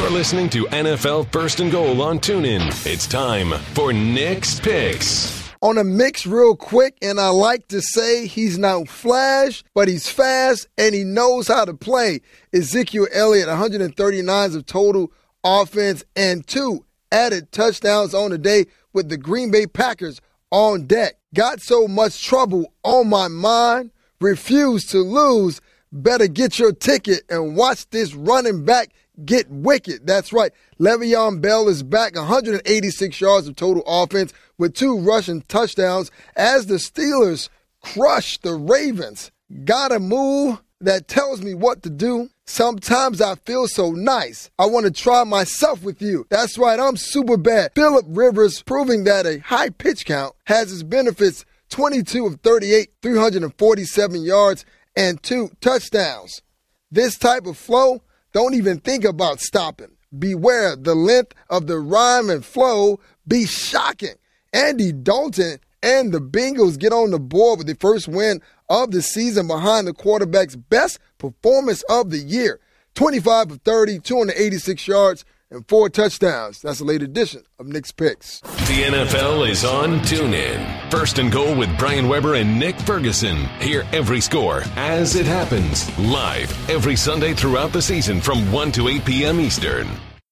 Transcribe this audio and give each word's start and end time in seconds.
You're 0.00 0.08
listening 0.08 0.48
to 0.50 0.64
NFL 0.64 1.30
First 1.30 1.60
and 1.60 1.70
Goal 1.70 2.00
on 2.00 2.20
TuneIn. 2.20 2.86
It's 2.90 3.06
time 3.06 3.50
for 3.74 3.92
Nick's 3.92 4.58
Picks. 4.58 5.52
On 5.60 5.76
a 5.76 5.84
mix, 5.84 6.26
real 6.26 6.56
quick, 6.56 6.96
and 7.02 7.20
I 7.20 7.28
like 7.28 7.68
to 7.68 7.82
say 7.82 8.26
he's 8.26 8.56
not 8.56 8.88
flash, 8.88 9.62
but 9.74 9.88
he's 9.88 10.08
fast 10.08 10.68
and 10.78 10.94
he 10.94 11.04
knows 11.04 11.48
how 11.48 11.66
to 11.66 11.74
play. 11.74 12.22
Ezekiel 12.50 13.08
Elliott, 13.12 13.48
139 13.48 14.56
of 14.56 14.64
total 14.64 15.12
offense 15.44 16.02
and 16.16 16.46
two 16.46 16.86
added 17.12 17.52
touchdowns 17.52 18.14
on 18.14 18.30
the 18.30 18.38
day 18.38 18.64
with 18.94 19.10
the 19.10 19.18
Green 19.18 19.50
Bay 19.50 19.66
Packers 19.66 20.22
on 20.50 20.86
deck. 20.86 21.16
Got 21.34 21.60
so 21.60 21.86
much 21.86 22.24
trouble 22.24 22.72
on 22.82 23.10
my 23.10 23.28
mind, 23.28 23.90
refuse 24.18 24.86
to 24.86 25.00
lose. 25.00 25.60
Better 25.92 26.26
get 26.26 26.58
your 26.58 26.72
ticket 26.72 27.20
and 27.28 27.54
watch 27.54 27.90
this 27.90 28.14
running 28.14 28.64
back 28.64 28.94
get 29.24 29.50
wicked. 29.50 30.06
That's 30.06 30.32
right. 30.32 30.52
Le'Veon 30.78 31.40
Bell 31.40 31.68
is 31.68 31.82
back 31.82 32.14
186 32.14 33.20
yards 33.20 33.48
of 33.48 33.56
total 33.56 33.82
offense 33.86 34.32
with 34.58 34.74
two 34.74 34.98
rushing 34.98 35.42
touchdowns 35.42 36.10
as 36.36 36.66
the 36.66 36.74
Steelers 36.74 37.48
crush 37.82 38.38
the 38.38 38.54
Ravens. 38.54 39.30
Gotta 39.64 39.98
move 39.98 40.60
that 40.80 41.08
tells 41.08 41.42
me 41.42 41.54
what 41.54 41.82
to 41.82 41.90
do. 41.90 42.30
Sometimes 42.46 43.20
I 43.20 43.34
feel 43.36 43.68
so 43.68 43.92
nice. 43.92 44.50
I 44.58 44.66
want 44.66 44.86
to 44.86 44.90
try 44.90 45.24
myself 45.24 45.82
with 45.82 46.02
you. 46.02 46.26
That's 46.30 46.58
right, 46.58 46.80
I'm 46.80 46.96
super 46.96 47.36
bad. 47.36 47.72
Philip 47.74 48.06
Rivers 48.08 48.62
proving 48.62 49.04
that 49.04 49.26
a 49.26 49.38
high 49.38 49.70
pitch 49.70 50.04
count 50.04 50.34
has 50.46 50.72
its 50.72 50.82
benefits 50.82 51.44
22 51.68 52.26
of 52.26 52.40
38, 52.40 52.90
347 53.02 54.22
yards, 54.22 54.64
and 54.96 55.22
two 55.22 55.50
touchdowns. 55.60 56.42
This 56.90 57.16
type 57.16 57.46
of 57.46 57.56
flow, 57.56 58.02
don't 58.32 58.54
even 58.54 58.78
think 58.78 59.04
about 59.04 59.40
stopping. 59.40 59.90
Beware 60.16 60.76
the 60.76 60.94
length 60.94 61.34
of 61.48 61.66
the 61.66 61.78
rhyme 61.78 62.30
and 62.30 62.44
flow 62.44 63.00
be 63.26 63.46
shocking. 63.46 64.14
Andy 64.52 64.92
Dalton 64.92 65.58
and 65.82 66.12
the 66.12 66.20
Bengals 66.20 66.78
get 66.78 66.92
on 66.92 67.10
the 67.10 67.18
board 67.18 67.58
with 67.58 67.66
the 67.66 67.74
first 67.76 68.08
win 68.08 68.40
of 68.68 68.90
the 68.90 69.02
season 69.02 69.46
behind 69.46 69.86
the 69.86 69.92
quarterback's 69.92 70.56
best 70.56 70.98
performance 71.18 71.82
of 71.88 72.10
the 72.10 72.18
year 72.18 72.60
25 72.94 73.52
of 73.52 73.60
30, 73.62 74.00
286 74.00 74.88
yards, 74.88 75.24
and 75.50 75.66
four 75.68 75.88
touchdowns. 75.88 76.62
That's 76.62 76.80
a 76.80 76.84
late 76.84 77.02
edition 77.02 77.42
of 77.58 77.66
Nick's 77.66 77.92
Picks. 77.92 78.40
The 78.40 78.84
NFL 78.84 79.48
is 79.48 79.64
on 79.64 80.00
TuneIn. 80.00 80.90
First 80.90 81.18
and 81.18 81.32
goal 81.32 81.56
with 81.56 81.76
Brian 81.78 82.08
Weber 82.08 82.34
and 82.34 82.58
Nick 82.58 82.78
Ferguson. 82.80 83.46
Hear 83.60 83.86
every 83.92 84.20
score 84.20 84.62
as 84.76 85.16
it 85.16 85.26
happens 85.26 85.96
live 85.98 86.50
every 86.70 86.96
Sunday 86.96 87.34
throughout 87.34 87.72
the 87.72 87.82
season 87.82 88.20
from 88.20 88.50
1 88.52 88.72
to 88.72 88.88
8 88.88 89.04
p.m. 89.04 89.40
Eastern. 89.40 89.88